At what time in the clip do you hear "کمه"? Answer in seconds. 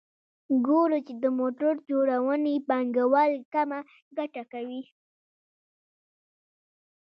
3.53-3.79